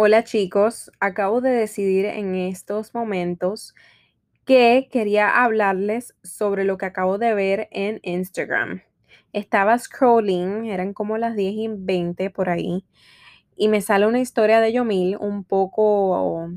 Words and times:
Hola 0.00 0.22
chicos, 0.22 0.92
acabo 1.00 1.40
de 1.40 1.50
decidir 1.50 2.04
en 2.04 2.36
estos 2.36 2.94
momentos 2.94 3.74
que 4.44 4.86
quería 4.92 5.42
hablarles 5.42 6.14
sobre 6.22 6.62
lo 6.62 6.78
que 6.78 6.86
acabo 6.86 7.18
de 7.18 7.34
ver 7.34 7.68
en 7.72 7.98
Instagram. 8.04 8.82
Estaba 9.32 9.76
scrolling, 9.76 10.66
eran 10.66 10.92
como 10.92 11.18
las 11.18 11.34
10 11.34 11.52
y 11.52 11.68
20 11.76 12.30
por 12.30 12.48
ahí, 12.48 12.84
y 13.56 13.66
me 13.66 13.80
sale 13.80 14.06
una 14.06 14.20
historia 14.20 14.60
de 14.60 14.72
Yomil 14.72 15.16
un 15.16 15.42
poco 15.42 16.48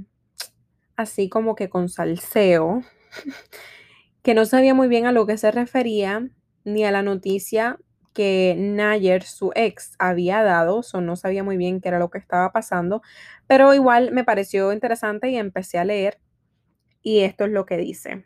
así 0.95 1.27
como 1.27 1.55
que 1.55 1.67
con 1.67 1.89
salseo, 1.89 2.83
que 4.21 4.35
no 4.35 4.45
sabía 4.45 4.75
muy 4.75 4.87
bien 4.87 5.07
a 5.07 5.11
lo 5.11 5.25
que 5.25 5.37
se 5.37 5.49
refería 5.49 6.29
ni 6.63 6.85
a 6.85 6.91
la 6.91 7.01
noticia 7.01 7.79
que 8.13 8.55
Nayer, 8.57 9.23
su 9.23 9.51
ex, 9.55 9.95
había 9.99 10.43
dado, 10.43 10.81
o 10.93 11.01
no 11.01 11.15
sabía 11.15 11.43
muy 11.43 11.57
bien 11.57 11.81
qué 11.81 11.89
era 11.89 11.99
lo 11.99 12.09
que 12.09 12.17
estaba 12.19 12.51
pasando, 12.51 13.01
pero 13.47 13.73
igual 13.73 14.11
me 14.11 14.23
pareció 14.23 14.73
interesante 14.73 15.29
y 15.29 15.37
empecé 15.37 15.79
a 15.79 15.85
leer 15.85 16.19
y 17.01 17.21
esto 17.21 17.45
es 17.45 17.51
lo 17.51 17.65
que 17.65 17.77
dice. 17.77 18.25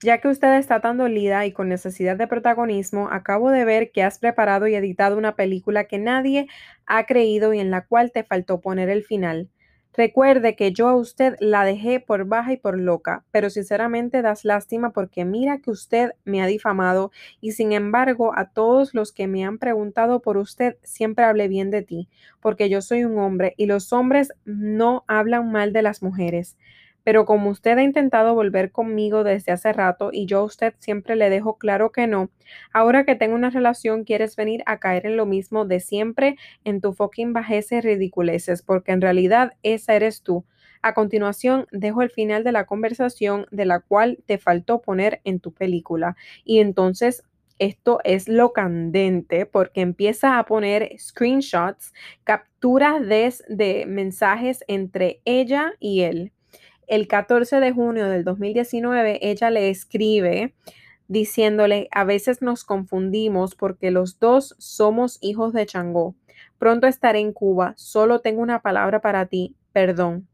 Ya 0.00 0.20
que 0.20 0.28
usted 0.28 0.56
está 0.58 0.80
tan 0.80 0.98
dolida 0.98 1.46
y 1.46 1.52
con 1.52 1.68
necesidad 1.68 2.16
de 2.16 2.26
protagonismo, 2.26 3.08
acabo 3.10 3.50
de 3.50 3.64
ver 3.64 3.90
que 3.92 4.02
has 4.02 4.18
preparado 4.18 4.66
y 4.68 4.74
editado 4.74 5.16
una 5.16 5.36
película 5.36 5.84
que 5.84 5.98
nadie 5.98 6.46
ha 6.86 7.06
creído 7.06 7.54
y 7.54 7.60
en 7.60 7.70
la 7.70 7.86
cual 7.86 8.12
te 8.12 8.24
faltó 8.24 8.60
poner 8.60 8.88
el 8.90 9.04
final. 9.04 9.50
Recuerde 9.96 10.56
que 10.56 10.72
yo 10.72 10.88
a 10.88 10.94
usted 10.94 11.36
la 11.40 11.64
dejé 11.64 12.00
por 12.00 12.26
baja 12.26 12.52
y 12.52 12.56
por 12.58 12.78
loca, 12.78 13.24
pero 13.30 13.48
sinceramente 13.48 14.20
das 14.20 14.44
lástima 14.44 14.90
porque 14.90 15.24
mira 15.24 15.58
que 15.58 15.70
usted 15.70 16.10
me 16.24 16.42
ha 16.42 16.46
difamado 16.46 17.10
y 17.40 17.52
sin 17.52 17.72
embargo 17.72 18.36
a 18.36 18.50
todos 18.50 18.92
los 18.92 19.10
que 19.12 19.26
me 19.26 19.44
han 19.46 19.56
preguntado 19.58 20.20
por 20.20 20.36
usted 20.36 20.76
siempre 20.82 21.24
hablé 21.24 21.48
bien 21.48 21.70
de 21.70 21.82
ti, 21.82 22.08
porque 22.40 22.68
yo 22.68 22.82
soy 22.82 23.04
un 23.04 23.18
hombre 23.18 23.54
y 23.56 23.64
los 23.66 23.90
hombres 23.94 24.32
no 24.44 25.04
hablan 25.08 25.50
mal 25.50 25.72
de 25.72 25.82
las 25.82 26.02
mujeres. 26.02 26.58
Pero 27.06 27.24
como 27.24 27.50
usted 27.50 27.78
ha 27.78 27.84
intentado 27.84 28.34
volver 28.34 28.72
conmigo 28.72 29.22
desde 29.22 29.52
hace 29.52 29.72
rato 29.72 30.10
y 30.12 30.26
yo 30.26 30.40
a 30.40 30.42
usted 30.42 30.74
siempre 30.80 31.14
le 31.14 31.30
dejo 31.30 31.56
claro 31.56 31.92
que 31.92 32.08
no, 32.08 32.30
ahora 32.72 33.04
que 33.04 33.14
tengo 33.14 33.36
una 33.36 33.50
relación 33.50 34.02
quieres 34.02 34.34
venir 34.34 34.64
a 34.66 34.80
caer 34.80 35.06
en 35.06 35.16
lo 35.16 35.24
mismo 35.24 35.64
de 35.66 35.78
siempre, 35.78 36.36
en 36.64 36.80
tu 36.80 36.94
fucking 36.94 37.32
bajeza 37.32 37.76
y 37.76 37.80
ridiculeces, 37.80 38.62
porque 38.62 38.90
en 38.90 39.00
realidad 39.00 39.52
esa 39.62 39.94
eres 39.94 40.22
tú. 40.24 40.44
A 40.82 40.94
continuación, 40.94 41.68
dejo 41.70 42.02
el 42.02 42.10
final 42.10 42.42
de 42.42 42.50
la 42.50 42.66
conversación 42.66 43.46
de 43.52 43.66
la 43.66 43.78
cual 43.78 44.18
te 44.26 44.38
faltó 44.38 44.82
poner 44.82 45.20
en 45.22 45.38
tu 45.38 45.52
película. 45.52 46.16
Y 46.44 46.58
entonces 46.58 47.22
esto 47.60 48.00
es 48.02 48.26
lo 48.26 48.52
candente 48.52 49.46
porque 49.46 49.80
empieza 49.80 50.40
a 50.40 50.44
poner 50.44 50.90
screenshots, 50.98 51.94
capturas 52.24 53.00
de, 53.06 53.32
de 53.48 53.86
mensajes 53.86 54.64
entre 54.66 55.20
ella 55.24 55.72
y 55.78 56.00
él 56.00 56.32
el 56.86 57.08
14 57.08 57.60
de 57.60 57.72
junio 57.72 58.08
del 58.08 58.24
2019, 58.24 59.18
ella 59.22 59.50
le 59.50 59.70
escribe 59.70 60.54
diciéndole, 61.08 61.88
a 61.92 62.04
veces 62.04 62.42
nos 62.42 62.64
confundimos 62.64 63.54
porque 63.54 63.90
los 63.90 64.18
dos 64.18 64.54
somos 64.58 65.18
hijos 65.20 65.52
de 65.52 65.66
Changó. 65.66 66.14
Pronto 66.58 66.86
estaré 66.86 67.20
en 67.20 67.32
Cuba, 67.32 67.74
solo 67.76 68.20
tengo 68.20 68.42
una 68.42 68.60
palabra 68.60 69.00
para 69.00 69.26
ti, 69.26 69.56
perdón. 69.72 70.26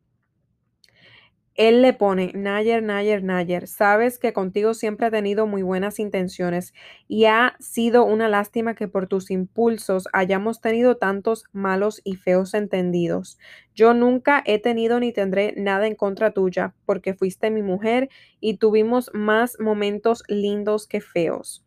Él 1.55 1.83
le 1.83 1.93
pone, 1.93 2.33
Nayer, 2.35 2.83
Nayer, 2.83 3.23
Nayer, 3.23 3.69
sabes 3.69 4.19
que 4.19 4.33
contigo 4.33 4.73
siempre 4.73 5.09
he 5.09 5.11
tenido 5.11 5.47
muy 5.47 5.63
buenas 5.63 5.99
intenciones 5.99 6.73
y 7.09 7.27
ha 7.27 7.57
sido 7.61 8.05
una 8.05 8.29
lástima 8.29 8.75
que 8.75 8.89
por 8.89 9.07
tus 9.07 9.31
impulsos 9.31 10.09
hayamos 10.15 10.63
tenido 10.63 10.97
tantos 10.97 11.45
malos 11.53 12.01
y 12.05 12.17
feos 12.17 12.55
entendidos. 12.55 13.39
Yo 13.75 13.93
nunca 13.93 14.43
he 14.47 14.61
tenido 14.61 14.99
ni 14.99 15.13
tendré 15.13 15.53
nada 15.59 15.87
en 15.87 15.95
contra 15.95 16.31
tuya, 16.31 16.75
porque 16.87 17.13
fuiste 17.13 17.51
mi 17.51 17.61
mujer 17.61 18.09
y 18.41 18.57
tuvimos 18.57 19.11
más 19.13 19.59
momentos 19.61 20.23
lindos 20.29 20.87
que 20.87 21.03
feos. 21.03 21.67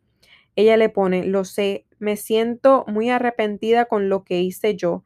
Ella 0.56 0.76
le 0.76 0.88
pone, 0.88 1.24
lo 1.26 1.44
sé, 1.44 1.84
me 2.00 2.16
siento 2.16 2.84
muy 2.88 3.10
arrepentida 3.10 3.84
con 3.84 4.08
lo 4.08 4.24
que 4.24 4.40
hice 4.40 4.74
yo 4.74 5.04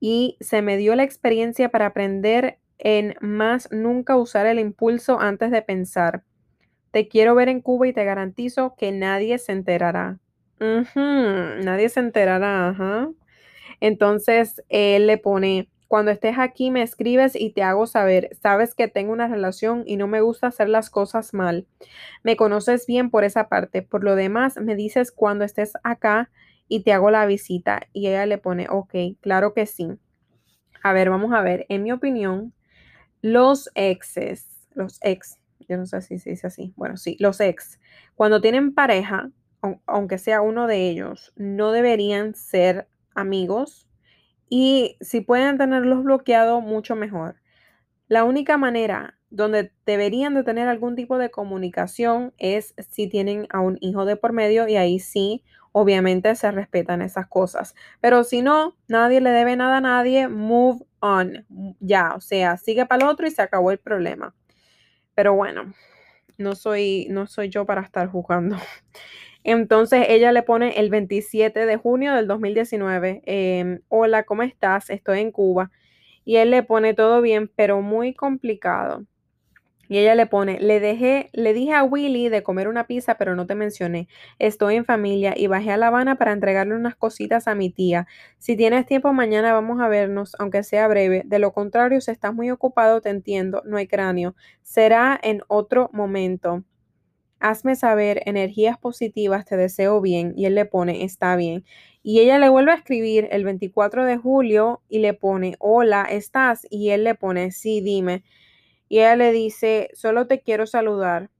y 0.00 0.36
se 0.40 0.62
me 0.62 0.76
dio 0.78 0.96
la 0.96 1.04
experiencia 1.04 1.68
para 1.68 1.86
aprender 1.86 2.58
en 2.80 3.14
más 3.20 3.70
nunca 3.70 4.16
usar 4.16 4.46
el 4.46 4.58
impulso 4.58 5.20
antes 5.20 5.50
de 5.50 5.62
pensar. 5.62 6.24
Te 6.90 7.06
quiero 7.08 7.34
ver 7.34 7.48
en 7.48 7.60
Cuba 7.60 7.86
y 7.86 7.92
te 7.92 8.04
garantizo 8.04 8.74
que 8.76 8.90
nadie 8.90 9.38
se 9.38 9.52
enterará. 9.52 10.18
nadie 10.58 11.88
se 11.88 12.00
enterará, 12.00 12.68
ajá. 12.68 13.10
Entonces 13.80 14.62
él 14.68 15.06
le 15.06 15.18
pone, 15.18 15.68
cuando 15.88 16.10
estés 16.10 16.38
aquí 16.38 16.70
me 16.70 16.82
escribes 16.82 17.34
y 17.34 17.50
te 17.50 17.62
hago 17.62 17.86
saber, 17.86 18.30
sabes 18.42 18.74
que 18.74 18.88
tengo 18.88 19.12
una 19.12 19.28
relación 19.28 19.84
y 19.86 19.96
no 19.96 20.06
me 20.06 20.20
gusta 20.20 20.48
hacer 20.48 20.68
las 20.68 20.90
cosas 20.90 21.32
mal. 21.34 21.66
Me 22.22 22.36
conoces 22.36 22.86
bien 22.86 23.10
por 23.10 23.24
esa 23.24 23.48
parte. 23.48 23.82
Por 23.82 24.04
lo 24.04 24.16
demás, 24.16 24.56
me 24.56 24.76
dices 24.76 25.12
cuando 25.12 25.44
estés 25.44 25.72
acá 25.82 26.30
y 26.68 26.82
te 26.82 26.92
hago 26.92 27.10
la 27.10 27.26
visita. 27.26 27.82
Y 27.92 28.08
ella 28.08 28.26
le 28.26 28.38
pone, 28.38 28.66
ok, 28.68 28.94
claro 29.20 29.54
que 29.54 29.66
sí. 29.66 29.88
A 30.82 30.92
ver, 30.92 31.10
vamos 31.10 31.32
a 31.32 31.42
ver. 31.42 31.66
En 31.68 31.82
mi 31.82 31.92
opinión, 31.92 32.52
los 33.22 33.70
exes, 33.74 34.46
los 34.74 34.98
ex, 35.02 35.38
yo 35.68 35.76
no 35.76 35.86
sé 35.86 36.02
si 36.02 36.18
se 36.18 36.30
dice 36.30 36.46
así, 36.46 36.72
bueno, 36.76 36.96
sí, 36.96 37.16
los 37.20 37.40
ex, 37.40 37.78
cuando 38.14 38.40
tienen 38.40 38.74
pareja, 38.74 39.30
aunque 39.86 40.18
sea 40.18 40.40
uno 40.40 40.66
de 40.66 40.88
ellos, 40.88 41.32
no 41.36 41.72
deberían 41.72 42.34
ser 42.34 42.88
amigos 43.14 43.86
y 44.48 44.96
si 45.00 45.20
pueden 45.20 45.58
tenerlos 45.58 46.02
bloqueados, 46.02 46.62
mucho 46.62 46.96
mejor. 46.96 47.36
La 48.10 48.24
única 48.24 48.56
manera 48.56 49.16
donde 49.30 49.70
deberían 49.86 50.34
de 50.34 50.42
tener 50.42 50.66
algún 50.66 50.96
tipo 50.96 51.16
de 51.16 51.30
comunicación 51.30 52.34
es 52.38 52.74
si 52.90 53.06
tienen 53.06 53.46
a 53.50 53.60
un 53.60 53.78
hijo 53.80 54.04
de 54.04 54.16
por 54.16 54.32
medio 54.32 54.66
y 54.66 54.74
ahí 54.74 54.98
sí, 54.98 55.44
obviamente 55.70 56.34
se 56.34 56.50
respetan 56.50 57.02
esas 57.02 57.28
cosas. 57.28 57.76
Pero 58.00 58.24
si 58.24 58.42
no, 58.42 58.76
nadie 58.88 59.20
le 59.20 59.30
debe 59.30 59.54
nada 59.54 59.76
a 59.76 59.80
nadie, 59.80 60.26
move 60.26 60.84
on. 60.98 61.46
Ya, 61.78 62.14
o 62.16 62.20
sea, 62.20 62.56
sigue 62.56 62.84
para 62.84 63.04
el 63.04 63.10
otro 63.12 63.28
y 63.28 63.30
se 63.30 63.42
acabó 63.42 63.70
el 63.70 63.78
problema. 63.78 64.34
Pero 65.14 65.34
bueno, 65.34 65.72
no 66.36 66.56
soy, 66.56 67.06
no 67.10 67.28
soy 67.28 67.48
yo 67.48 67.64
para 67.64 67.82
estar 67.82 68.08
jugando. 68.08 68.56
Entonces 69.44 70.06
ella 70.08 70.32
le 70.32 70.42
pone 70.42 70.80
el 70.80 70.90
27 70.90 71.64
de 71.64 71.76
junio 71.76 72.14
del 72.14 72.26
2019, 72.26 73.22
em, 73.24 73.82
hola, 73.88 74.24
¿cómo 74.24 74.42
estás? 74.42 74.90
Estoy 74.90 75.20
en 75.20 75.30
Cuba. 75.30 75.70
Y 76.30 76.36
él 76.36 76.52
le 76.52 76.62
pone 76.62 76.94
todo 76.94 77.20
bien, 77.22 77.50
pero 77.56 77.82
muy 77.82 78.14
complicado. 78.14 79.04
Y 79.88 79.98
ella 79.98 80.14
le 80.14 80.26
pone, 80.26 80.60
le 80.60 80.78
dejé, 80.78 81.28
le 81.32 81.52
dije 81.52 81.74
a 81.74 81.82
Willy 81.82 82.28
de 82.28 82.44
comer 82.44 82.68
una 82.68 82.86
pizza, 82.86 83.16
pero 83.16 83.34
no 83.34 83.48
te 83.48 83.56
mencioné. 83.56 84.06
Estoy 84.38 84.76
en 84.76 84.84
familia 84.84 85.34
y 85.36 85.48
bajé 85.48 85.72
a 85.72 85.76
La 85.76 85.88
Habana 85.88 86.18
para 86.18 86.32
entregarle 86.32 86.76
unas 86.76 86.94
cositas 86.94 87.48
a 87.48 87.56
mi 87.56 87.70
tía. 87.70 88.06
Si 88.38 88.56
tienes 88.56 88.86
tiempo, 88.86 89.12
mañana 89.12 89.52
vamos 89.52 89.80
a 89.80 89.88
vernos, 89.88 90.36
aunque 90.38 90.62
sea 90.62 90.86
breve. 90.86 91.24
De 91.26 91.40
lo 91.40 91.52
contrario, 91.52 92.00
si 92.00 92.12
estás 92.12 92.32
muy 92.32 92.52
ocupado, 92.52 93.00
te 93.00 93.10
entiendo, 93.10 93.62
no 93.66 93.78
hay 93.78 93.88
cráneo. 93.88 94.36
Será 94.62 95.18
en 95.24 95.42
otro 95.48 95.90
momento. 95.92 96.62
Hazme 97.40 97.74
saber, 97.74 98.22
energías 98.26 98.78
positivas, 98.78 99.46
te 99.46 99.56
deseo 99.56 100.00
bien. 100.00 100.34
Y 100.36 100.46
él 100.46 100.54
le 100.54 100.66
pone, 100.66 101.04
está 101.04 101.36
bien. 101.36 101.64
Y 102.02 102.20
ella 102.20 102.38
le 102.38 102.48
vuelve 102.48 102.72
a 102.72 102.76
escribir 102.76 103.28
el 103.30 103.44
24 103.44 104.04
de 104.04 104.16
julio 104.16 104.82
y 104.88 105.00
le 105.00 105.14
pone, 105.14 105.56
hola, 105.58 106.04
¿estás? 106.04 106.66
Y 106.70 106.90
él 106.90 107.04
le 107.04 107.14
pone, 107.14 107.50
sí, 107.52 107.80
dime. 107.80 108.24
Y 108.88 108.98
ella 108.98 109.16
le 109.16 109.32
dice, 109.32 109.90
solo 109.94 110.26
te 110.26 110.40
quiero 110.40 110.66
saludar. 110.66 111.30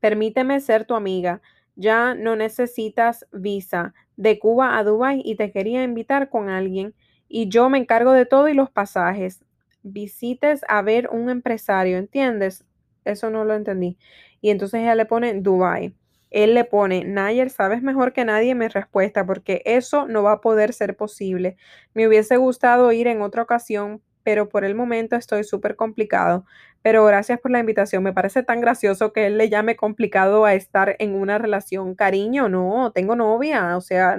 Permíteme 0.00 0.60
ser 0.60 0.84
tu 0.84 0.94
amiga. 0.94 1.40
Ya 1.76 2.14
no 2.14 2.36
necesitas 2.36 3.26
visa 3.32 3.94
de 4.16 4.38
Cuba 4.38 4.76
a 4.76 4.84
Dubái 4.84 5.22
y 5.24 5.36
te 5.36 5.52
quería 5.52 5.84
invitar 5.84 6.28
con 6.28 6.48
alguien. 6.48 6.94
Y 7.28 7.48
yo 7.48 7.68
me 7.70 7.78
encargo 7.78 8.12
de 8.12 8.26
todo 8.26 8.48
y 8.48 8.54
los 8.54 8.70
pasajes. 8.70 9.44
Visites 9.82 10.62
a 10.68 10.82
ver 10.82 11.08
un 11.10 11.30
empresario, 11.30 11.96
¿entiendes? 11.96 12.64
Eso 13.04 13.30
no 13.30 13.44
lo 13.44 13.54
entendí. 13.54 13.96
Y 14.40 14.50
entonces 14.50 14.80
ella 14.82 14.94
le 14.94 15.06
pone 15.06 15.34
Dubai. 15.34 15.94
Él 16.30 16.54
le 16.54 16.64
pone, 16.64 17.04
Nayer, 17.04 17.50
sabes 17.50 17.82
mejor 17.82 18.12
que 18.12 18.24
nadie 18.24 18.54
mi 18.54 18.68
respuesta 18.68 19.26
porque 19.26 19.62
eso 19.64 20.06
no 20.06 20.22
va 20.22 20.32
a 20.32 20.40
poder 20.40 20.72
ser 20.72 20.96
posible. 20.96 21.56
Me 21.94 22.06
hubiese 22.06 22.36
gustado 22.36 22.92
ir 22.92 23.08
en 23.08 23.22
otra 23.22 23.42
ocasión, 23.42 24.02
pero 24.22 24.48
por 24.48 24.64
el 24.64 24.74
momento 24.74 25.16
estoy 25.16 25.44
súper 25.44 25.76
complicado. 25.76 26.44
Pero 26.82 27.04
gracias 27.04 27.40
por 27.40 27.50
la 27.50 27.58
invitación. 27.60 28.02
Me 28.02 28.12
parece 28.12 28.42
tan 28.42 28.60
gracioso 28.60 29.12
que 29.12 29.26
él 29.26 29.38
le 29.38 29.48
llame 29.48 29.76
complicado 29.76 30.44
a 30.44 30.54
estar 30.54 30.96
en 30.98 31.14
una 31.14 31.38
relación. 31.38 31.94
Cariño, 31.94 32.48
no, 32.48 32.92
tengo 32.92 33.16
novia, 33.16 33.76
o 33.76 33.80
sea, 33.80 34.16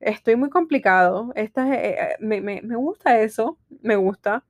estoy 0.00 0.36
muy 0.36 0.50
complicado. 0.50 1.32
Esta, 1.34 1.74
eh, 1.74 1.96
eh, 2.00 2.16
me, 2.20 2.40
me, 2.40 2.62
me 2.62 2.76
gusta 2.76 3.20
eso, 3.20 3.58
me 3.82 3.96
gusta. 3.96 4.44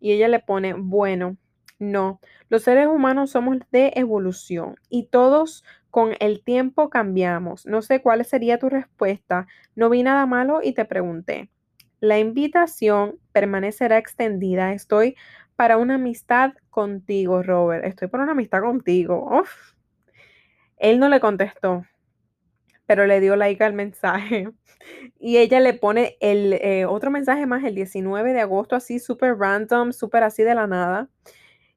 Y 0.00 0.12
ella 0.12 0.28
le 0.28 0.40
pone, 0.40 0.74
bueno, 0.74 1.36
no, 1.78 2.20
los 2.50 2.62
seres 2.62 2.86
humanos 2.88 3.30
somos 3.30 3.58
de 3.72 3.92
evolución 3.96 4.76
y 4.90 5.06
todos 5.06 5.64
con 5.90 6.14
el 6.20 6.42
tiempo 6.42 6.90
cambiamos. 6.90 7.66
No 7.66 7.82
sé 7.82 8.00
cuál 8.00 8.24
sería 8.24 8.58
tu 8.58 8.68
respuesta. 8.68 9.46
No 9.74 9.90
vi 9.90 10.02
nada 10.02 10.26
malo 10.26 10.60
y 10.62 10.72
te 10.72 10.84
pregunté. 10.84 11.50
La 12.00 12.18
invitación 12.18 13.18
permanecerá 13.32 13.98
extendida. 13.98 14.72
Estoy 14.72 15.16
para 15.56 15.76
una 15.76 15.96
amistad 15.96 16.54
contigo, 16.70 17.42
Robert. 17.42 17.84
Estoy 17.84 18.08
para 18.08 18.22
una 18.24 18.32
amistad 18.32 18.62
contigo. 18.62 19.42
Él 20.78 20.98
no 20.98 21.08
le 21.10 21.20
contestó, 21.20 21.84
pero 22.86 23.06
le 23.06 23.20
dio 23.20 23.36
like 23.36 23.62
al 23.62 23.74
mensaje. 23.74 24.48
Y 25.20 25.36
ella 25.36 25.60
le 25.60 25.74
pone 25.74 26.16
el 26.20 26.54
eh, 26.54 26.86
otro 26.86 27.10
mensaje 27.10 27.44
más 27.44 27.62
el 27.64 27.74
19 27.74 28.32
de 28.32 28.40
agosto, 28.40 28.74
así 28.74 28.98
súper 28.98 29.36
random, 29.36 29.92
súper 29.92 30.22
así 30.22 30.42
de 30.42 30.54
la 30.54 30.66
nada. 30.66 31.10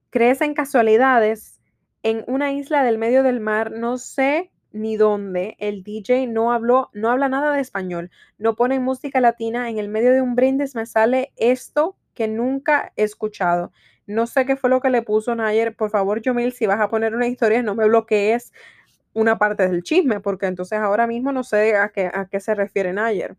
¿Crees 0.09 0.39
en 0.39 0.53
casualidades? 0.53 1.59
En 2.03 2.23
una 2.27 2.51
isla 2.51 2.83
del 2.83 2.97
medio 2.97 3.23
del 3.23 3.39
mar, 3.39 3.71
no 3.71 3.97
sé 3.97 4.51
ni 4.73 4.97
dónde, 4.97 5.55
el 5.59 5.83
DJ 5.83 6.27
no 6.27 6.51
habló, 6.51 6.89
no 6.93 7.09
habla 7.09 7.29
nada 7.29 7.53
de 7.53 7.61
español, 7.61 8.11
no 8.37 8.55
pone 8.55 8.79
música 8.79 9.21
latina, 9.21 9.69
en 9.69 9.77
el 9.77 9.87
medio 9.87 10.11
de 10.11 10.21
un 10.21 10.35
brindis 10.35 10.75
me 10.75 10.85
sale 10.85 11.31
esto 11.37 11.95
que 12.13 12.27
nunca 12.27 12.91
he 12.97 13.03
escuchado. 13.03 13.71
No 14.05 14.27
sé 14.27 14.45
qué 14.45 14.57
fue 14.57 14.69
lo 14.69 14.81
que 14.81 14.89
le 14.89 15.01
puso 15.01 15.33
Nayer. 15.33 15.75
Por 15.75 15.89
favor, 15.89 16.21
Yomil, 16.21 16.51
si 16.51 16.65
vas 16.65 16.81
a 16.81 16.89
poner 16.89 17.15
una 17.15 17.27
historia, 17.27 17.63
no 17.63 17.73
me 17.73 17.87
bloquees 17.87 18.51
una 19.13 19.37
parte 19.37 19.67
del 19.69 19.83
chisme, 19.83 20.19
porque 20.19 20.47
entonces 20.47 20.79
ahora 20.79 21.07
mismo 21.07 21.31
no 21.31 21.43
sé 21.43 21.77
a 21.77 21.89
qué, 21.89 22.11
a 22.13 22.27
qué 22.29 22.39
se 22.39 22.53
refiere 22.53 22.91
Nayer. 22.91 23.37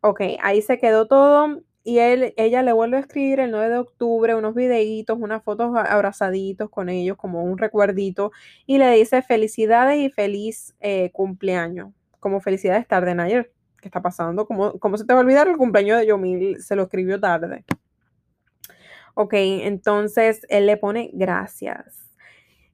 Ok, 0.00 0.20
ahí 0.40 0.62
se 0.62 0.78
quedó 0.78 1.08
todo 1.08 1.62
y 1.88 2.00
él, 2.00 2.34
ella 2.36 2.62
le 2.62 2.74
vuelve 2.74 2.98
a 2.98 3.00
escribir 3.00 3.40
el 3.40 3.50
9 3.50 3.70
de 3.70 3.78
octubre 3.78 4.34
unos 4.34 4.54
videitos, 4.54 5.16
unas 5.18 5.42
fotos 5.42 5.74
abrazaditos 5.74 6.68
con 6.68 6.90
ellos 6.90 7.16
como 7.16 7.42
un 7.42 7.56
recuerdito 7.56 8.30
y 8.66 8.76
le 8.76 8.90
dice 8.90 9.22
felicidades 9.22 9.96
y 9.96 10.10
feliz 10.10 10.74
eh, 10.80 11.10
cumpleaños, 11.12 11.94
como 12.20 12.42
felicidades 12.42 12.86
tarde 12.86 13.14
Nayer. 13.14 13.50
¿Qué 13.80 13.88
está 13.88 14.02
pasando? 14.02 14.46
¿Cómo, 14.46 14.78
¿Cómo 14.78 14.98
se 14.98 15.06
te 15.06 15.14
va 15.14 15.20
a 15.20 15.22
olvidar 15.22 15.48
el 15.48 15.56
cumpleaños 15.56 15.98
de 15.98 16.08
Yomil? 16.08 16.62
Se 16.62 16.76
lo 16.76 16.82
escribió 16.82 17.18
tarde. 17.18 17.64
Ok, 19.14 19.32
entonces 19.32 20.42
él 20.50 20.66
le 20.66 20.76
pone 20.76 21.08
gracias. 21.14 22.06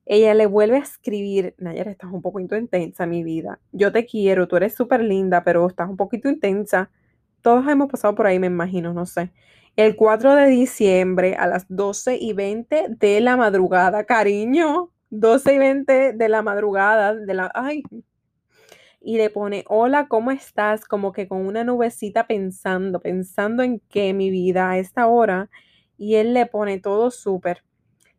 Ella 0.06 0.34
le 0.34 0.46
vuelve 0.46 0.78
a 0.78 0.80
escribir, 0.80 1.54
Nayara, 1.58 1.92
estás 1.92 2.10
un 2.10 2.20
poquito 2.20 2.56
intensa, 2.56 3.06
mi 3.06 3.22
vida. 3.22 3.60
Yo 3.70 3.92
te 3.92 4.06
quiero, 4.06 4.48
tú 4.48 4.56
eres 4.56 4.74
súper 4.74 5.04
linda, 5.04 5.44
pero 5.44 5.68
estás 5.68 5.88
un 5.88 5.96
poquito 5.96 6.28
intensa. 6.28 6.90
Todos 7.44 7.68
hemos 7.68 7.90
pasado 7.90 8.14
por 8.14 8.26
ahí, 8.26 8.38
me 8.38 8.46
imagino, 8.46 8.94
no 8.94 9.04
sé. 9.04 9.30
El 9.76 9.96
4 9.96 10.34
de 10.34 10.46
diciembre 10.46 11.34
a 11.34 11.46
las 11.46 11.66
12 11.68 12.16
y 12.16 12.32
20 12.32 12.86
de 12.98 13.20
la 13.20 13.36
madrugada, 13.36 14.04
cariño. 14.04 14.90
12 15.10 15.52
y 15.52 15.58
20 15.58 16.12
de 16.14 16.28
la 16.30 16.40
madrugada, 16.40 17.14
de 17.14 17.34
la... 17.34 17.52
Ay. 17.54 17.82
Y 18.98 19.18
le 19.18 19.28
pone, 19.28 19.66
hola, 19.68 20.08
¿cómo 20.08 20.30
estás? 20.30 20.86
Como 20.86 21.12
que 21.12 21.28
con 21.28 21.44
una 21.44 21.64
nubecita 21.64 22.26
pensando, 22.26 23.00
pensando 23.00 23.62
en 23.62 23.78
qué, 23.90 24.14
mi 24.14 24.30
vida, 24.30 24.70
a 24.70 24.78
esta 24.78 25.06
hora. 25.06 25.50
Y 25.98 26.14
él 26.14 26.32
le 26.32 26.46
pone 26.46 26.80
todo 26.80 27.10
súper. 27.10 27.62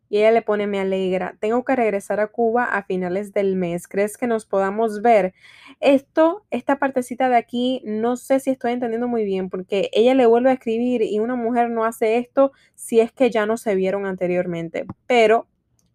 Y 0.10 0.18
ella 0.18 0.32
le 0.32 0.42
pone, 0.42 0.68
me 0.68 0.80
alegra, 0.80 1.36
tengo 1.40 1.64
que 1.66 1.76
regresar 1.76 2.20
a 2.20 2.28
Cuba 2.28 2.66
a 2.66 2.84
finales 2.84 3.34
del 3.34 3.56
mes. 3.56 3.88
¿Crees 3.88 4.18
que 4.18 4.28
nos 4.28 4.46
podamos 4.46 5.02
ver? 5.02 5.34
Esto, 5.80 6.46
esta 6.52 6.78
partecita 6.78 7.30
de 7.30 7.38
aquí, 7.38 7.82
no 7.86 8.16
sé 8.16 8.40
si 8.40 8.52
estoy 8.52 8.74
entendiendo 8.74 9.08
muy 9.08 9.26
bien, 9.26 9.50
porque 9.50 9.90
ella 9.94 10.14
le 10.14 10.26
vuelve 10.26 10.50
a 10.52 10.54
escribir 10.54 11.02
y 11.02 11.20
una 11.20 11.36
mujer 11.36 11.70
no 11.70 11.86
hace 11.86 12.18
esto 12.18 12.52
si 12.76 13.00
es 13.00 13.12
que 13.12 13.30
ya 13.32 13.46
no 13.46 13.58
se 13.58 13.76
vieron 13.76 14.06
anteriormente. 14.06 14.86
Pero 15.08 15.48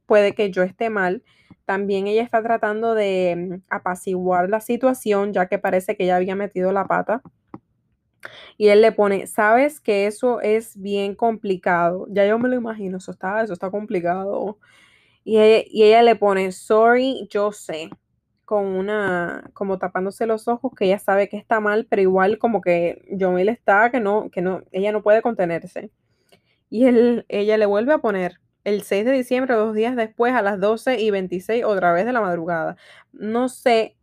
puede 0.06 0.34
que 0.34 0.50
yo 0.50 0.62
esté 0.64 0.90
mal. 0.90 1.22
También 1.66 2.08
ella 2.08 2.22
está 2.24 2.42
tratando 2.42 2.94
de 2.94 3.36
mm, 3.36 3.62
apaciguar 3.70 4.50
la 4.50 4.60
situación, 4.60 5.32
ya 5.32 5.46
que 5.46 5.58
parece 5.58 5.96
que 5.96 6.06
ya 6.06 6.16
había 6.16 6.34
metido 6.34 6.72
la 6.72 6.86
pata. 6.86 7.22
Y 8.56 8.69
él 8.69 8.82
le 8.82 8.93
pone, 8.93 9.26
sabes 9.26 9.81
que 9.81 10.06
eso 10.06 10.40
es 10.40 10.81
bien 10.81 11.14
complicado. 11.14 12.06
Ya 12.11 12.26
yo 12.26 12.38
me 12.38 12.49
lo 12.49 12.56
imagino, 12.56 12.99
eso 12.99 13.12
está, 13.12 13.43
eso 13.43 13.52
está 13.52 13.70
complicado. 13.70 14.58
Y 15.25 15.38
ella, 15.38 16.02
le 16.02 16.17
pone, 16.17 16.52
sorry, 16.52 17.28
yo 17.31 17.52
sé, 17.52 17.90
con 18.44 18.67
una, 18.67 19.50
como 19.55 19.78
tapándose 19.78 20.26
los 20.26 20.49
ojos, 20.49 20.72
que 20.76 20.87
ella 20.87 20.99
sabe 20.99 21.28
que 21.28 21.37
está 21.37 21.61
mal, 21.61 21.87
pero 21.88 22.02
igual 22.02 22.38
como 22.38 22.61
que 22.61 23.02
Yomil 23.11 23.49
está, 23.49 23.90
que 23.90 24.00
no, 24.00 24.31
que 24.31 24.43
no, 24.43 24.62
ella 24.72 24.93
no 24.93 25.02
puede 25.02 25.22
contenerse. 25.22 25.90
Y 26.70 26.87
él, 26.87 27.26
ella 27.28 27.58
le 27.58 27.67
vuelve 27.67 27.93
a 27.94 27.99
poner, 27.99 28.40
el 28.64 28.82
6 28.82 29.05
de 29.05 29.12
diciembre, 29.12 29.55
dos 29.55 29.75
días 29.75 29.96
después, 29.96 30.34
a 30.34 30.43
las 30.43 30.61
12 30.61 31.00
y 31.00 31.11
26, 31.11 31.64
otra 31.64 31.93
vez 31.93 32.06
de 32.06 32.12
la 32.12 32.20
madrugada. 32.20 32.76
No 33.12 33.49
sé 33.49 33.96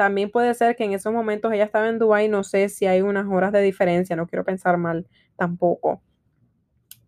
también 0.00 0.30
puede 0.30 0.54
ser 0.54 0.76
que 0.76 0.84
en 0.84 0.94
esos 0.94 1.12
momentos 1.12 1.52
ella 1.52 1.64
estaba 1.64 1.86
en 1.86 1.98
Dubái, 1.98 2.26
no 2.26 2.42
sé 2.42 2.70
si 2.70 2.86
hay 2.86 3.02
unas 3.02 3.26
horas 3.28 3.52
de 3.52 3.60
diferencia, 3.60 4.16
no 4.16 4.26
quiero 4.26 4.46
pensar 4.46 4.78
mal 4.78 5.06
tampoco. 5.36 6.00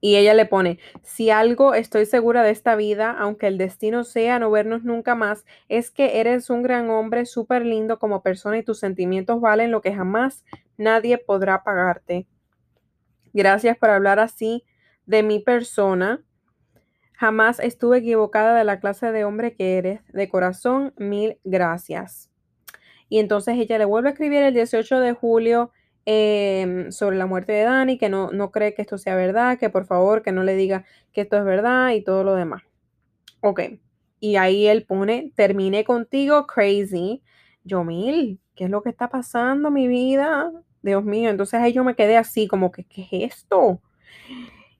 Y 0.03 0.17
ella 0.17 0.35
le 0.35 0.44
pone, 0.44 0.79
si 1.03 1.31
algo 1.31 1.73
estoy 1.73 2.05
segura 2.05 2.43
de 2.43 2.50
esta 2.50 2.77
vida, 2.77 3.17
aunque 3.19 3.47
el 3.47 3.56
destino 3.56 4.05
sea 4.05 4.39
no 4.39 4.50
vernos 4.50 4.85
nunca 4.85 5.15
más, 5.15 5.47
es 5.71 5.91
que 5.91 6.21
eres 6.21 6.50
un 6.50 6.62
gran 6.62 6.91
hombre, 6.91 7.25
súper 7.25 7.65
lindo 7.65 7.99
como 7.99 8.23
persona 8.23 8.59
y 8.59 8.62
tus 8.62 8.81
sentimientos 8.81 9.41
valen 9.41 9.71
lo 9.71 9.81
que 9.81 9.95
jamás 9.95 10.45
nadie 10.77 11.17
podrá 11.17 11.65
pagarte. 11.65 12.27
Gracias 13.33 13.79
por 13.79 13.88
hablar 13.88 14.19
así 14.19 14.67
de 15.06 15.23
mi 15.23 15.38
persona. 15.38 16.23
Jamás 17.15 17.59
estuve 17.59 17.97
equivocada 18.00 18.55
de 18.55 18.65
la 18.65 18.81
clase 18.81 19.12
de 19.12 19.25
hombre 19.25 19.55
que 19.55 19.79
eres. 19.79 20.03
De 20.12 20.29
corazón, 20.29 20.93
mil 20.99 21.38
gracias. 21.43 22.31
Y 23.12 23.19
entonces 23.19 23.59
ella 23.59 23.76
le 23.76 23.85
vuelve 23.85 24.09
a 24.09 24.12
escribir 24.12 24.43
el 24.43 24.55
18 24.55 24.99
de 24.99 25.12
julio 25.12 25.70
em, 26.06 26.91
sobre 26.93 27.19
la 27.19 27.26
muerte 27.26 27.53
de 27.53 27.64
Dani, 27.64 27.99
que 27.99 28.09
no, 28.09 28.31
no 28.31 28.50
cree 28.50 28.73
que 28.73 28.81
esto 28.81 28.97
sea 28.97 29.14
verdad, 29.17 29.59
que 29.59 29.69
por 29.69 29.85
favor 29.85 30.23
que 30.23 30.32
no 30.32 30.44
le 30.44 30.55
diga 30.56 30.87
que 31.12 31.20
esto 31.20 31.37
es 31.37 31.44
verdad 31.44 31.91
y 31.91 32.00
todo 32.00 32.25
lo 32.25 32.35
demás. 32.35 32.62
Ok. 33.43 33.61
Y 34.19 34.37
ahí 34.37 34.67
él 34.67 34.87
pone, 34.87 35.31
terminé 35.37 35.85
contigo, 35.85 36.47
crazy. 36.47 37.23
Yo, 37.64 37.85
mil, 37.85 38.41
¿qué 38.55 38.64
es 38.64 38.70
lo 38.70 38.81
que 38.82 38.88
está 38.88 39.11
pasando, 39.11 39.70
mi 39.70 39.88
vida? 39.88 40.50
Dios 40.81 41.05
mío. 41.05 41.29
Entonces 41.29 41.61
ahí 41.61 41.75
yo 41.75 41.85
me 41.85 41.94
quedé 41.94 42.17
así, 42.17 42.49
como 42.49 42.73
que, 42.73 42.85
¿qué 42.85 43.03
es 43.03 43.35
esto? 43.35 43.82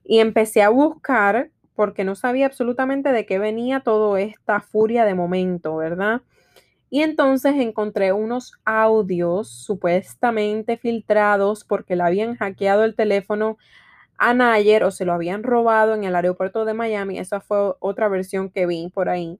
Y 0.03 0.17
empecé 0.21 0.63
a 0.63 0.69
buscar, 0.69 1.51
porque 1.75 2.03
no 2.03 2.15
sabía 2.15 2.47
absolutamente 2.47 3.11
de 3.11 3.27
qué 3.27 3.37
venía 3.37 3.81
toda 3.81 4.19
esta 4.19 4.59
furia 4.59 5.05
de 5.05 5.13
momento, 5.13 5.75
¿verdad? 5.75 6.23
Y 6.93 7.01
entonces 7.01 7.55
encontré 7.55 8.13
unos 8.13 8.53
audios 8.65 9.49
supuestamente 9.49 10.77
filtrados 10.77 11.63
porque 11.63 11.95
le 11.95 12.03
habían 12.03 12.35
hackeado 12.35 12.83
el 12.83 12.93
teléfono 12.93 13.57
a 14.19 14.35
Nayer 14.35 14.83
o 14.83 14.91
se 14.91 15.03
lo 15.03 15.13
habían 15.13 15.41
robado 15.41 15.95
en 15.95 16.03
el 16.03 16.15
aeropuerto 16.15 16.65
de 16.65 16.75
Miami. 16.75 17.17
Esa 17.17 17.41
fue 17.41 17.73
otra 17.79 18.09
versión 18.09 18.51
que 18.51 18.67
vi 18.67 18.91
por 18.93 19.09
ahí. 19.09 19.39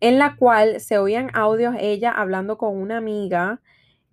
En 0.00 0.18
la 0.18 0.36
cual 0.36 0.80
se 0.80 0.96
oían 0.96 1.28
audios 1.34 1.74
ella 1.78 2.10
hablando 2.10 2.56
con 2.56 2.78
una 2.78 2.96
amiga, 2.96 3.60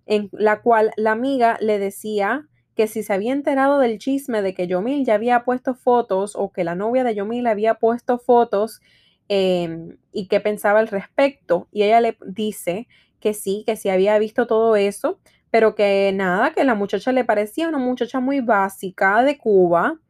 en 0.04 0.28
la 0.32 0.60
cual 0.60 0.92
la 0.98 1.12
amiga 1.12 1.56
le 1.62 1.78
decía 1.78 2.46
que 2.76 2.86
si 2.86 3.02
se 3.02 3.14
había 3.14 3.32
enterado 3.32 3.78
del 3.78 3.98
chisme 3.98 4.42
de 4.42 4.52
que 4.52 4.66
Yomil 4.66 5.06
ya 5.06 5.14
había 5.14 5.44
puesto 5.44 5.74
fotos 5.74 6.36
o 6.36 6.52
que 6.52 6.64
la 6.64 6.74
novia 6.74 7.02
de 7.02 7.14
Yomil 7.14 7.46
había 7.46 7.76
puesto 7.76 8.18
fotos 8.18 8.82
Em, 9.32 9.96
y 10.12 10.26
qué 10.26 10.40
pensaba 10.40 10.80
al 10.80 10.88
respecto. 10.88 11.68
Y 11.70 11.84
ella 11.84 12.00
le 12.00 12.18
dice 12.26 12.88
que 13.20 13.32
sí, 13.32 13.62
que 13.64 13.76
sí 13.76 13.88
había 13.88 14.18
visto 14.18 14.48
todo 14.48 14.74
eso, 14.74 15.20
pero 15.52 15.76
que 15.76 16.10
nada, 16.12 16.52
que 16.52 16.64
la 16.64 16.74
muchacha 16.74 17.12
le 17.12 17.24
parecía 17.24 17.68
una 17.68 17.78
muchacha 17.78 18.18
muy 18.18 18.40
básica 18.40 19.22
de 19.22 19.38
Cuba, 19.38 20.00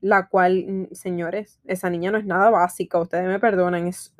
la 0.00 0.28
cual, 0.28 0.64
mm, 0.68 0.94
señores, 0.94 1.60
esa 1.64 1.90
niña 1.90 2.12
no 2.12 2.18
es 2.18 2.24
nada 2.24 2.50
básica, 2.50 3.00
ustedes 3.00 3.26
me 3.26 3.40
perdonan, 3.40 3.88
es, 3.88 4.14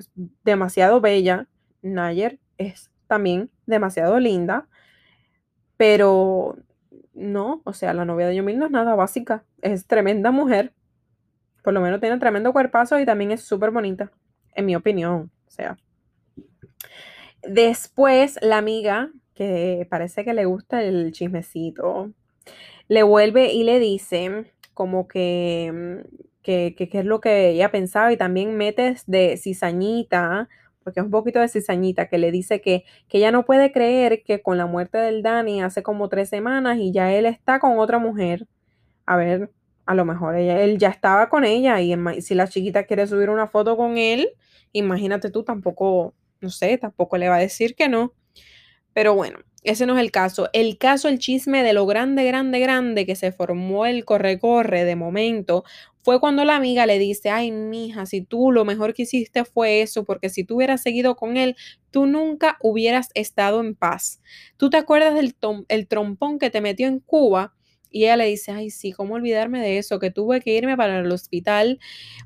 demasiado 0.45 1.00
bella. 1.00 1.47
Nayer 1.83 2.41
es 2.59 2.91
también 3.07 3.50
demasiado 3.67 4.19
linda, 4.19 4.67
pero 5.77 6.57
no, 7.15 7.62
o 7.65 7.73
sea, 7.73 7.95
la 7.95 8.05
novia 8.05 8.27
de 8.27 8.37
Yomil 8.37 8.59
no 8.59 8.67
es 8.67 8.73
nada 8.73 8.97
básica, 8.97 9.45
es 9.62 9.87
tremenda 9.87 10.33
mujer, 10.33 10.75
por 11.62 11.75
lo 11.75 11.81
menos 11.81 12.00
tiene 12.00 12.19
tremendo 12.19 12.53
cuerpazo 12.53 12.99
y 12.99 13.07
también 13.07 13.31
es 13.33 13.43
súper 13.43 13.71
bonita 13.71 14.11
en 14.59 14.67
mi 14.67 14.77
opinión. 14.77 15.31
O 15.47 15.50
sea. 15.50 15.79
Después, 17.43 18.38
la 18.43 18.59
amiga, 18.59 19.11
que 19.35 19.87
parece 19.88 20.25
que 20.25 20.35
le 20.35 20.45
gusta 20.45 20.83
el 20.83 21.12
chismecito, 21.12 22.12
le 22.88 23.03
vuelve 23.05 23.53
y 23.53 23.62
le 23.62 23.79
dice 23.79 24.53
como 24.75 25.07
que, 25.07 26.03
que, 26.43 26.75
es 26.77 27.05
lo 27.05 27.21
que 27.21 27.50
ella 27.50 27.71
pensaba 27.71 28.12
y 28.12 28.17
también 28.17 28.57
metes 28.57 29.05
de 29.07 29.37
cizañita, 29.37 30.49
porque 30.83 31.00
es 31.00 31.07
un 31.07 31.12
poquito 31.12 31.38
de 31.41 31.49
cizañita, 31.49 32.09
que 32.09 32.19
le 32.19 32.33
dice 32.33 32.61
que, 32.61 32.85
que 33.09 33.19
ella 33.19 33.31
no 33.31 33.45
puede 33.45 33.71
creer 33.71 34.23
que 34.25 34.43
con 34.43 34.59
la 34.59 34.67
muerte 34.67 34.99
del 34.99 35.23
Dani 35.23 35.62
hace 35.62 35.83
como 35.83 36.09
tres 36.09 36.29
semanas 36.29 36.79
y 36.79 36.93
ya 36.93 37.12
él 37.12 37.27
está 37.27 37.61
con 37.61 37.79
otra 37.79 37.99
mujer. 37.99 38.47
A 39.07 39.17
ver, 39.17 39.50
a 39.87 39.95
lo 39.95 40.05
mejor 40.05 40.37
ella, 40.37 40.61
él 40.61 40.79
ya 40.79 40.88
estaba 40.88 41.29
con 41.29 41.45
ella 41.45 41.81
y 41.81 41.97
si 42.21 42.35
la 42.35 42.49
chiquita 42.49 42.85
quiere 42.85 43.07
subir 43.07 43.31
una 43.31 43.47
foto 43.47 43.77
con 43.77 43.97
él, 43.97 44.29
imagínate 44.72 45.30
tú, 45.30 45.44
tampoco, 45.44 46.14
no 46.40 46.50
sé, 46.50 46.78
tampoco 46.78 47.18
le 47.18 47.28
va 47.28 47.37
a 47.37 47.40
decir 47.40 47.75
que 47.75 47.88
no. 47.88 48.12
Pero 48.92 49.14
bueno, 49.14 49.38
ese 49.64 49.87
no 49.87 49.96
es 49.96 50.00
el 50.00 50.10
caso. 50.10 50.48
El 50.52 50.78
caso, 50.78 51.08
el 51.08 51.18
chisme 51.18 51.62
de 51.62 51.72
lo 51.72 51.87
grande, 51.87 52.25
grande, 52.25 52.60
grande 52.60 53.06
que 53.06 53.16
se 53.16 53.32
formó 53.32 53.87
el 53.87 54.04
corre-corre 54.04 54.84
de 54.84 54.96
momento 54.96 55.64
fue 56.02 56.20
cuando 56.20 56.44
la 56.44 56.56
amiga 56.56 56.87
le 56.87 56.98
dice, 56.98 57.30
ay, 57.30 57.50
mija, 57.50 58.06
si 58.06 58.22
tú 58.22 58.50
lo 58.50 58.64
mejor 58.64 58.94
que 58.94 59.02
hiciste 59.02 59.44
fue 59.44 59.82
eso, 59.82 60.04
porque 60.04 60.30
si 60.30 60.44
tú 60.44 60.56
hubieras 60.56 60.82
seguido 60.82 61.16
con 61.16 61.37
él, 61.37 61.56
tú 61.90 62.06
nunca 62.06 62.56
hubieras 62.62 63.10
estado 63.14 63.60
en 63.60 63.75
paz. 63.75 64.20
¿Tú 64.56 64.70
te 64.70 64.78
acuerdas 64.78 65.14
del 65.14 65.37
el 65.68 65.87
trompón 65.87 66.38
que 66.38 66.50
te 66.50 66.60
metió 66.60 66.88
en 66.88 67.00
Cuba? 67.00 67.54
Y 67.90 68.04
ella 68.04 68.16
le 68.16 68.26
dice, 68.26 68.52
ay, 68.52 68.70
sí, 68.70 68.92
¿cómo 68.92 69.14
olvidarme 69.14 69.60
de 69.60 69.78
eso? 69.78 69.98
Que 69.98 70.10
tuve 70.10 70.40
que 70.40 70.54
irme 70.54 70.76
para 70.76 70.98
el 71.00 71.10
hospital 71.10 71.78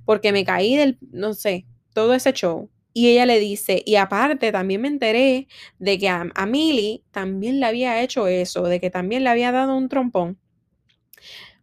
porque 0.04 0.32
me 0.32 0.44
caí 0.44 0.76
del, 0.76 0.98
no 1.12 1.34
sé, 1.34 1.66
todo 1.92 2.14
ese 2.14 2.32
show. 2.32 2.68
Y 2.94 3.08
ella 3.08 3.26
le 3.26 3.40
dice, 3.40 3.82
y 3.86 3.96
aparte 3.96 4.52
también 4.52 4.82
me 4.82 4.88
enteré 4.88 5.48
de 5.78 5.98
que 5.98 6.08
a, 6.08 6.26
a 6.34 6.46
Millie 6.46 7.02
también 7.10 7.58
le 7.60 7.66
había 7.66 8.02
hecho 8.02 8.26
eso, 8.26 8.64
de 8.64 8.80
que 8.80 8.90
también 8.90 9.24
le 9.24 9.30
había 9.30 9.52
dado 9.52 9.76
un 9.76 9.88
trompón. 9.88 10.38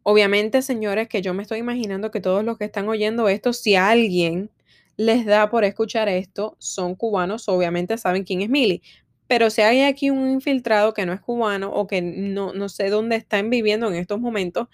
Obviamente, 0.03 0.61
señores, 0.61 1.07
que 1.07 1.21
yo 1.21 1.33
me 1.33 1.43
estoy 1.43 1.59
imaginando 1.59 2.09
que 2.09 2.21
todos 2.21 2.43
los 2.43 2.57
que 2.57 2.65
están 2.65 2.89
oyendo 2.89 3.29
esto, 3.29 3.53
si 3.53 3.75
alguien 3.75 4.49
les 4.97 5.25
da 5.25 5.49
por 5.49 5.63
escuchar 5.63 6.09
esto, 6.09 6.55
son 6.59 6.95
cubanos, 6.95 7.47
obviamente 7.47 7.97
saben 7.97 8.23
quién 8.23 8.41
es 8.41 8.49
Millie. 8.49 8.81
Pero 9.27 9.51
si 9.51 9.61
hay 9.61 9.81
aquí 9.81 10.09
un 10.09 10.29
infiltrado 10.29 10.93
que 10.93 11.05
no 11.05 11.13
es 11.13 11.21
cubano 11.21 11.71
o 11.71 11.85
que 11.85 12.01
no, 12.01 12.53
no 12.53 12.67
sé 12.69 12.89
dónde 12.89 13.15
están 13.15 13.49
viviendo 13.51 13.87
en 13.87 13.95
estos 13.95 14.19
momentos, 14.19 14.67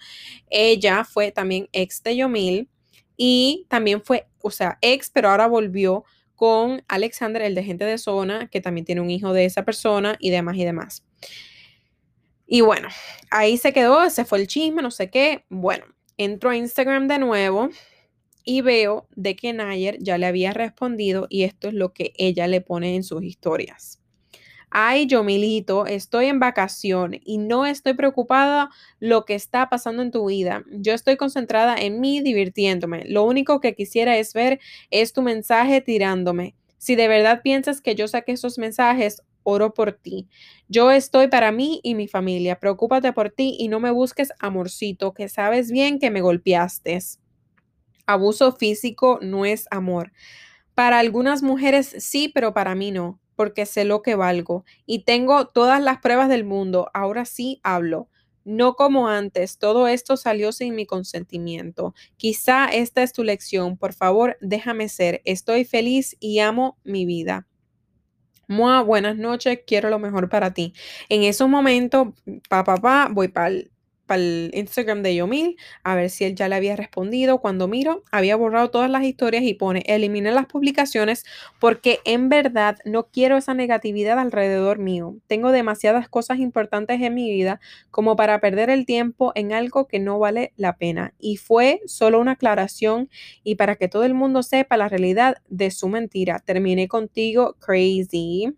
ella 0.48 1.04
fue 1.04 1.30
también 1.32 1.68
ex 1.72 2.02
de 2.02 2.16
Yomil 2.16 2.68
y 3.16 3.66
también 3.68 4.02
fue, 4.02 4.26
o 4.46 4.50
sea, 4.50 4.78
ex, 4.80 5.10
pero 5.10 5.30
ahora 5.30 5.46
volvió 5.46 6.04
con 6.34 6.82
Alexander, 6.88 7.42
el 7.42 7.54
de 7.54 7.64
gente 7.64 7.84
de 7.84 7.98
zona, 7.98 8.48
que 8.48 8.60
también 8.60 8.84
tiene 8.84 9.00
un 9.00 9.10
hijo 9.10 9.32
de 9.32 9.44
esa 9.44 9.64
persona 9.64 10.16
y 10.20 10.30
demás 10.30 10.56
y 10.56 10.64
demás. 10.64 11.04
Y 12.46 12.60
bueno, 12.60 12.88
ahí 13.30 13.56
se 13.56 13.72
quedó, 13.72 14.04
ese 14.04 14.24
fue 14.24 14.38
el 14.38 14.46
chisme, 14.46 14.82
no 14.82 14.90
sé 14.90 15.10
qué. 15.10 15.44
Bueno, 15.48 15.84
entro 16.16 16.50
a 16.50 16.56
Instagram 16.56 17.08
de 17.08 17.18
nuevo 17.18 17.70
y 18.44 18.60
veo 18.60 19.08
de 19.16 19.34
que 19.34 19.52
Nayer 19.52 19.98
ya 20.00 20.18
le 20.18 20.26
había 20.26 20.52
respondido 20.52 21.26
y 21.28 21.42
esto 21.42 21.68
es 21.68 21.74
lo 21.74 21.92
que 21.92 22.12
ella 22.16 22.46
le 22.46 22.60
pone 22.60 22.94
en 22.94 23.02
sus 23.02 23.24
historias. 23.24 24.00
Ay, 24.78 25.06
yo 25.06 25.24
milito, 25.24 25.86
estoy 25.86 26.26
en 26.26 26.38
vacación 26.38 27.18
y 27.24 27.38
no 27.38 27.64
estoy 27.64 27.94
preocupada 27.94 28.68
lo 29.00 29.24
que 29.24 29.34
está 29.34 29.70
pasando 29.70 30.02
en 30.02 30.10
tu 30.10 30.26
vida. 30.26 30.64
Yo 30.70 30.92
estoy 30.92 31.16
concentrada 31.16 31.76
en 31.76 31.98
mí 31.98 32.20
divirtiéndome. 32.20 33.06
Lo 33.06 33.24
único 33.24 33.62
que 33.62 33.74
quisiera 33.74 34.18
es 34.18 34.34
ver 34.34 34.60
es 34.90 35.14
tu 35.14 35.22
mensaje 35.22 35.80
tirándome. 35.80 36.56
Si 36.76 36.94
de 36.94 37.08
verdad 37.08 37.40
piensas 37.40 37.80
que 37.80 37.94
yo 37.94 38.06
saqué 38.06 38.32
esos 38.32 38.58
mensajes, 38.58 39.22
oro 39.44 39.72
por 39.72 39.92
ti. 39.92 40.28
Yo 40.68 40.90
estoy 40.90 41.28
para 41.28 41.52
mí 41.52 41.80
y 41.82 41.94
mi 41.94 42.06
familia. 42.06 42.60
Preocúpate 42.60 43.14
por 43.14 43.30
ti 43.30 43.56
y 43.58 43.68
no 43.68 43.80
me 43.80 43.90
busques 43.90 44.30
amorcito, 44.40 45.14
que 45.14 45.30
sabes 45.30 45.70
bien 45.70 45.98
que 45.98 46.10
me 46.10 46.20
golpeaste. 46.20 46.98
Abuso 48.04 48.52
físico 48.52 49.20
no 49.22 49.46
es 49.46 49.68
amor. 49.70 50.12
Para 50.74 50.98
algunas 50.98 51.42
mujeres 51.42 51.96
sí, 51.98 52.28
pero 52.28 52.52
para 52.52 52.74
mí 52.74 52.90
no 52.90 53.18
porque 53.36 53.66
sé 53.66 53.84
lo 53.84 54.02
que 54.02 54.16
valgo 54.16 54.64
y 54.86 55.04
tengo 55.04 55.46
todas 55.46 55.80
las 55.82 55.98
pruebas 55.98 56.28
del 56.28 56.44
mundo. 56.44 56.90
Ahora 56.94 57.24
sí 57.24 57.60
hablo. 57.62 58.08
No 58.44 58.74
como 58.74 59.08
antes, 59.08 59.58
todo 59.58 59.88
esto 59.88 60.16
salió 60.16 60.52
sin 60.52 60.74
mi 60.74 60.86
consentimiento. 60.86 61.94
Quizá 62.16 62.66
esta 62.66 63.02
es 63.02 63.12
tu 63.12 63.24
lección. 63.24 63.76
Por 63.76 63.92
favor, 63.92 64.36
déjame 64.40 64.88
ser. 64.88 65.20
Estoy 65.24 65.64
feliz 65.64 66.16
y 66.20 66.38
amo 66.38 66.78
mi 66.84 67.06
vida. 67.06 67.46
Mua, 68.48 68.82
buenas 68.82 69.16
noches, 69.16 69.60
quiero 69.66 69.90
lo 69.90 69.98
mejor 69.98 70.28
para 70.28 70.54
ti. 70.54 70.72
En 71.08 71.24
esos 71.24 71.48
momentos, 71.48 72.08
papá, 72.48 72.76
pa, 72.76 73.08
voy 73.10 73.26
para 73.26 73.48
el 73.48 73.72
para 74.06 74.22
el 74.22 74.50
Instagram 74.54 75.02
de 75.02 75.14
Yomil 75.16 75.56
a 75.82 75.94
ver 75.94 76.10
si 76.10 76.24
él 76.24 76.34
ya 76.34 76.48
le 76.48 76.54
había 76.54 76.76
respondido. 76.76 77.38
Cuando 77.38 77.68
miro, 77.68 78.02
había 78.10 78.36
borrado 78.36 78.70
todas 78.70 78.90
las 78.90 79.04
historias 79.04 79.42
y 79.42 79.54
pone 79.54 79.82
elimine 79.86 80.32
las 80.32 80.46
publicaciones 80.46 81.24
porque 81.60 82.00
en 82.04 82.28
verdad 82.28 82.78
no 82.84 83.08
quiero 83.08 83.36
esa 83.36 83.54
negatividad 83.54 84.18
alrededor 84.18 84.78
mío. 84.78 85.16
Tengo 85.26 85.52
demasiadas 85.52 86.08
cosas 86.08 86.38
importantes 86.38 87.00
en 87.00 87.14
mi 87.14 87.30
vida 87.30 87.60
como 87.90 88.16
para 88.16 88.40
perder 88.40 88.70
el 88.70 88.86
tiempo 88.86 89.32
en 89.34 89.52
algo 89.52 89.86
que 89.88 89.98
no 89.98 90.18
vale 90.18 90.52
la 90.56 90.76
pena. 90.76 91.14
Y 91.18 91.36
fue 91.36 91.80
solo 91.86 92.20
una 92.20 92.32
aclaración 92.32 93.10
y 93.42 93.56
para 93.56 93.76
que 93.76 93.88
todo 93.88 94.04
el 94.04 94.14
mundo 94.14 94.42
sepa 94.42 94.76
la 94.76 94.88
realidad 94.88 95.36
de 95.48 95.70
su 95.70 95.88
mentira. 95.88 96.38
Terminé 96.38 96.88
contigo, 96.88 97.56
crazy. 97.58 98.54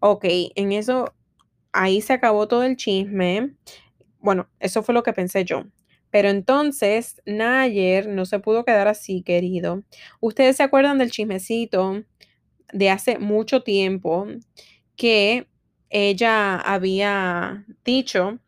Ok, 0.00 0.24
en 0.56 0.72
eso 0.72 1.14
ahí 1.72 2.00
se 2.00 2.12
acabó 2.12 2.48
todo 2.48 2.64
el 2.64 2.76
chisme. 2.76 3.54
Bueno, 4.22 4.48
eso 4.60 4.82
fue 4.82 4.94
lo 4.94 5.02
que 5.02 5.12
pensé 5.12 5.44
yo. 5.44 5.64
Pero 6.10 6.28
entonces, 6.28 7.20
Nayer 7.26 8.06
no 8.08 8.24
se 8.26 8.38
pudo 8.38 8.64
quedar 8.64 8.88
así, 8.88 9.22
querido. 9.22 9.82
Ustedes 10.20 10.56
se 10.56 10.62
acuerdan 10.62 10.98
del 10.98 11.10
chismecito 11.10 12.04
de 12.72 12.90
hace 12.90 13.18
mucho 13.18 13.62
tiempo 13.62 14.26
que 14.96 15.48
ella 15.90 16.56
había 16.56 17.66
dicho 17.84 18.38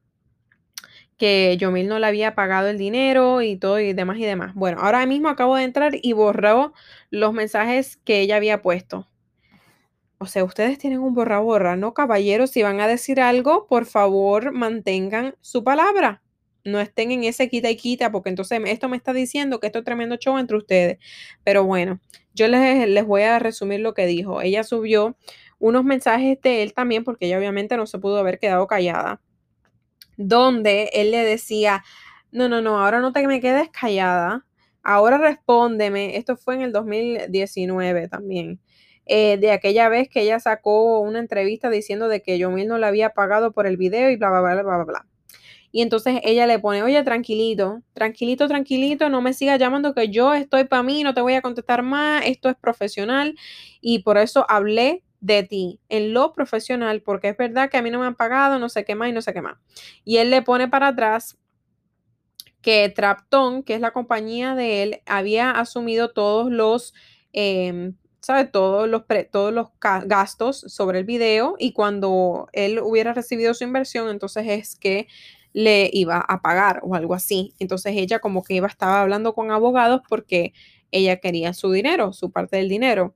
que 1.17 1.57
Yomil 1.59 1.89
no 1.89 1.99
le 1.99 2.07
había 2.07 2.35
pagado 2.35 2.69
el 2.69 2.79
dinero 2.79 3.43
y 3.43 3.57
todo 3.57 3.79
y 3.81 3.93
demás 3.93 4.19
y 4.19 4.25
demás. 4.25 4.55
Bueno, 4.55 4.79
ahora 4.81 5.05
mismo 5.07 5.29
acabo 5.29 5.57
de 5.57 5.65
entrar 5.65 5.93
y 6.01 6.13
borró 6.13 6.73
los 7.11 7.33
mensajes 7.33 7.97
que 7.99 8.21
ella 8.21 8.37
había 8.37 8.63
puesto. 8.63 9.09
O 10.25 10.27
sea, 10.27 10.43
ustedes 10.43 10.79
tienen 10.79 11.01
un 11.01 11.13
borra 11.13 11.39
borra, 11.41 11.77
¿no, 11.77 11.93
caballeros? 11.93 12.51
Si 12.51 12.63
van 12.63 12.81
a 12.81 12.89
decir 12.89 13.21
algo, 13.21 13.67
por 13.67 13.85
favor, 13.85 14.53
mantengan 14.53 15.37
su 15.43 15.63
palabra. 15.63 16.23
No 16.65 16.81
estén 16.81 17.13
en 17.13 17.25
ese 17.25 17.51
quita 17.51 17.71
y 17.71 17.77
quita, 17.77 18.11
porque 18.11 18.31
entonces 18.31 18.59
esto 18.65 18.89
me 18.89 18.97
está 18.97 19.13
diciendo 19.13 19.61
que 19.61 19.67
esto 19.67 19.81
es 19.81 19.85
tremendo 19.85 20.17
show 20.17 20.39
entre 20.39 20.57
ustedes. 20.57 20.99
Pero 21.45 21.65
bueno, 21.65 22.01
yo 22.33 22.49
les, 22.49 22.89
les 22.89 23.05
voy 23.07 23.21
a 23.21 23.39
resumir 23.39 23.81
lo 23.81 23.93
que 23.93 24.07
dijo. 24.07 24.41
Ella 24.41 24.65
subió 24.65 25.15
unos 25.59 25.85
mensajes 25.85 26.41
de 26.41 26.63
él 26.63 26.73
también, 26.73 27.05
porque 27.05 27.27
ella 27.27 27.37
obviamente 27.37 27.77
no 27.77 27.87
se 27.87 27.99
pudo 27.99 28.17
haber 28.19 28.39
quedado 28.39 28.67
callada, 28.67 29.21
donde 30.17 30.91
él 30.95 31.11
le 31.11 31.19
decía, 31.19 31.85
no, 32.33 32.49
no, 32.49 32.63
no, 32.63 32.81
ahora 32.83 33.01
no 33.01 33.13
te 33.13 33.27
me 33.27 33.43
quedes 33.43 33.69
callada, 33.71 34.47
ahora 34.83 35.19
respóndeme. 35.19 36.17
Esto 36.17 36.37
fue 36.37 36.55
en 36.55 36.63
el 36.63 36.73
2019 36.73 38.09
también. 38.09 38.61
Eh, 39.07 39.37
de 39.39 39.51
aquella 39.51 39.89
vez 39.89 40.09
que 40.09 40.23
ella 40.23 40.41
sacó 40.41 41.01
una 41.01 41.19
entrevista 41.19 41.69
diciendo 41.69 42.09
de 42.09 42.23
que 42.23 42.39
Yomil 42.39 42.69
no 42.69 42.79
le 42.79 42.87
había 42.87 43.11
pagado 43.11 43.53
por 43.53 43.67
el 43.67 43.77
video 43.77 44.11
y 44.11 44.17
bla, 44.17 44.31
bla, 44.31 44.41
bla, 44.41 44.63
bla, 44.63 44.85
bla. 44.85 45.07
Y 45.73 45.83
entonces 45.83 46.21
ella 46.23 46.47
le 46.47 46.61
pone, 46.61 46.85
oye, 46.85 47.03
tranquilito, 47.03 47.83
tranquilito, 47.95 48.47
tranquilito, 48.47 49.09
no 49.09 49.21
me 49.21 49.35
sigas 49.35 49.59
llamando 49.59 49.93
que 49.93 50.09
yo 50.09 50.33
estoy 50.33 50.65
para 50.65 50.85
mí, 50.85 51.03
no 51.03 51.15
te 51.15 51.21
voy 51.21 51.35
a 51.35 51.43
contestar 51.43 51.83
más, 51.83 52.25
esto 52.27 52.49
es 52.49 52.55
profesional 52.55 53.37
y 53.81 53.99
por 54.05 54.17
eso 54.17 54.47
hablé 54.49 55.03
de 55.19 55.43
ti 55.43 55.81
en 55.89 56.15
lo 56.15 56.33
profesional, 56.33 57.03
porque 57.03 57.31
es 57.31 57.37
verdad 57.37 57.71
que 57.71 57.77
a 57.77 57.83
mí 57.83 57.91
no 57.91 57.99
me 57.99 58.07
han 58.07 58.15
pagado, 58.15 58.61
no 58.61 58.69
sé 58.69 58.85
qué 58.85 58.95
más 58.95 59.09
y 59.09 59.13
no 59.13 59.21
sé 59.21 59.33
qué 59.33 59.43
más. 59.43 59.57
Y 60.05 60.19
él 60.19 60.31
le 60.31 60.43
pone 60.43 60.69
para 60.69 60.89
atrás 60.89 61.39
que 62.63 62.89
Trapton, 62.89 63.65
que 63.65 63.75
es 63.75 63.81
la 63.81 63.91
compañía 63.91 64.55
de 64.55 64.83
él, 64.85 65.01
había 65.07 65.51
asumido 65.51 66.13
todos 66.13 66.53
los... 66.53 66.95
Em, 67.33 67.97
sabe, 68.25 68.47
todos 68.47 68.89
los, 68.89 69.03
todos 69.31 69.53
los 69.53 69.69
gastos 69.81 70.61
sobre 70.61 70.99
el 70.99 71.05
video 71.05 71.57
y 71.59 71.73
cuando 71.73 72.49
él 72.53 72.81
hubiera 72.81 73.13
recibido 73.13 73.55
su 73.55 73.65
inversión, 73.65 74.09
entonces 74.09 74.45
es 74.49 74.77
que 74.77 75.07
le 75.53 75.89
iba 75.93 76.19
a 76.19 76.43
pagar 76.43 76.81
o 76.83 76.95
algo 76.95 77.15
así. 77.15 77.55
Entonces 77.59 77.95
ella 77.97 78.19
como 78.19 78.43
que 78.43 78.55
iba, 78.55 78.67
estaba 78.67 79.03
hablando 79.03 79.35
con 79.35 79.51
abogados 79.51 80.03
porque 80.09 80.53
ella 80.91 81.19
quería 81.19 81.55
su 81.55 81.71
dinero, 81.71 82.13
su 82.13 82.31
parte 82.31 82.57
del 82.57 82.69
dinero. 82.69 83.15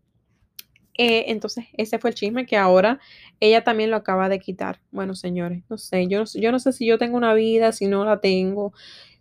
Eh, 0.96 1.26
entonces 1.28 1.66
ese 1.74 1.98
fue 1.98 2.10
el 2.10 2.16
chisme 2.16 2.44
que 2.44 2.56
ahora 2.56 2.98
ella 3.40 3.62
también 3.64 3.90
lo 3.90 3.96
acaba 3.96 4.28
de 4.28 4.40
quitar. 4.40 4.80
Bueno, 4.90 5.14
señores, 5.14 5.62
no 5.68 5.78
sé, 5.78 6.06
yo, 6.08 6.24
yo 6.34 6.52
no 6.52 6.58
sé 6.58 6.72
si 6.72 6.86
yo 6.86 6.98
tengo 6.98 7.16
una 7.16 7.34
vida, 7.34 7.72
si 7.72 7.86
no 7.86 8.04
la 8.04 8.20
tengo, 8.20 8.72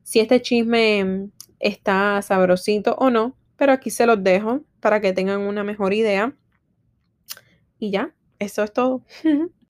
si 0.03 0.19
este 0.19 0.41
chisme 0.41 1.29
está 1.59 2.21
sabrosito 2.21 2.95
o 2.99 3.09
no, 3.09 3.35
pero 3.57 3.73
aquí 3.73 3.89
se 3.89 4.05
los 4.05 4.23
dejo 4.23 4.63
para 4.79 5.01
que 5.01 5.13
tengan 5.13 5.41
una 5.41 5.63
mejor 5.63 5.93
idea. 5.93 6.33
Y 7.79 7.91
ya, 7.91 8.13
eso 8.39 8.63
es 8.63 8.73
todo. 8.73 9.03